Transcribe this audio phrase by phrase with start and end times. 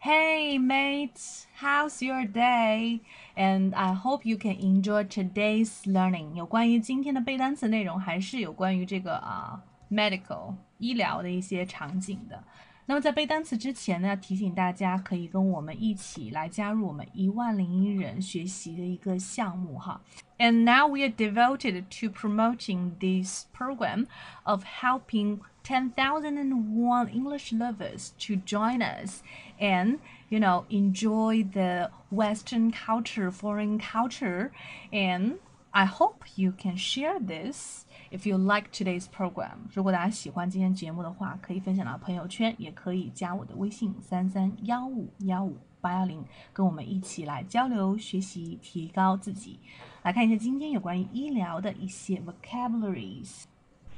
[0.00, 3.00] Hey mates, how's your day?
[3.36, 6.34] And I hope you can enjoy today's learning.
[6.34, 12.42] 有关于今天的背单词内容，还是有关于这个啊、medical 医疗的一些场景的。
[12.86, 20.00] 那么在背单词之前呢，提醒大家可以跟我们一起来加入我们一万零一人学习的一个项目哈。
[20.38, 24.06] And now we are devoted to promoting this program
[24.42, 29.22] of helping 10,001 English lovers to join us
[29.60, 34.50] and you know enjoy the western culture foreign culture
[34.90, 35.36] and
[35.70, 39.58] I hope you can share this if you like today's program。
[39.72, 49.58] 如果大家喜欢今天节目的话，可以分享到朋友圈，也可以加我的微信三三幺五幺五八幺零，跟我们一起来交流学习，提高自己。
[50.02, 53.44] 来看一下今天有关于医疗的一些 vocabularies。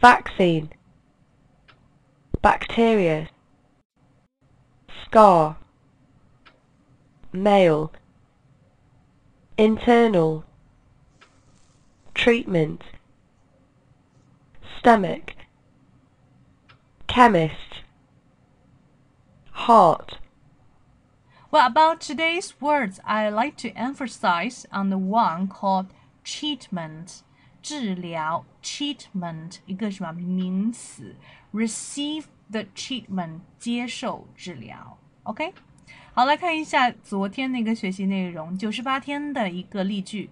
[0.01, 0.69] vaccine,
[2.43, 3.29] bacteria,
[4.89, 5.57] scar,
[7.33, 7.91] male,
[9.57, 10.43] internal,
[12.15, 12.81] treatment,
[14.79, 15.35] stomach,
[17.07, 17.83] chemist,
[19.53, 20.19] heart,
[21.55, 25.87] Well, about today's words, I like to emphasize on the one called
[26.25, 27.21] treatment.
[27.63, 31.15] 治疗 treatment 一个什么名词？
[31.53, 34.99] receive the treatment 接受治疗。
[35.23, 35.55] OK，
[36.13, 40.31] 好，来看一下昨天那个学习内容，九十八天的一个例句。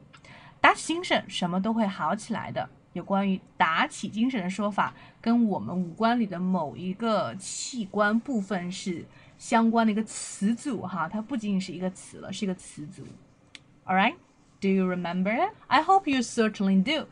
[0.60, 2.68] 打起精神，什么都会好起来的。
[2.97, 9.05] 有关于打起精神的说法，跟我们五官里的某一个器官部分是
[9.37, 13.03] 相关的一个词组哈，它不仅仅是一个词了，是一个词组。
[13.85, 14.15] All right,
[14.59, 15.51] do you remember?
[15.67, 17.07] I hope you certainly do.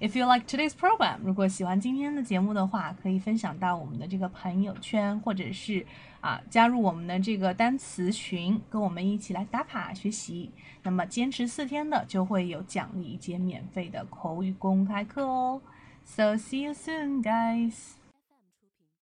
[0.00, 5.84] If you like today's program，如果喜欢今天的节目的话，可以分享到我们的这个朋友圈，或者是
[6.20, 10.52] 啊加入我们的这个单词群，跟我们一起来打卡学习。
[10.84, 15.60] 那么坚持四天的就会有奖励一节免费的口语公开课哦。
[16.04, 17.96] So see you soon, guys.